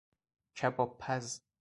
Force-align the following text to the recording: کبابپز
کبابپز 0.57 1.41